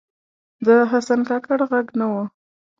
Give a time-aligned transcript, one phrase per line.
[0.65, 2.13] د حسن کاکړ ږغ نه و